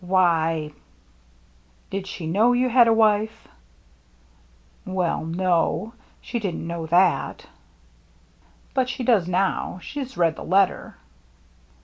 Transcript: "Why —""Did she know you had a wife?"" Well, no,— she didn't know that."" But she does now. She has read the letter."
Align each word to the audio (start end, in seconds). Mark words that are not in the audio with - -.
"Why 0.03 0.71
—""Did 1.91 2.07
she 2.07 2.25
know 2.25 2.53
you 2.53 2.69
had 2.69 2.87
a 2.87 2.91
wife?"" 2.91 3.47
Well, 4.85 5.23
no,— 5.23 5.93
she 6.21 6.39
didn't 6.39 6.65
know 6.65 6.87
that."" 6.87 7.45
But 8.73 8.89
she 8.89 9.03
does 9.03 9.27
now. 9.27 9.77
She 9.83 9.99
has 9.99 10.17
read 10.17 10.37
the 10.37 10.43
letter." 10.43 10.95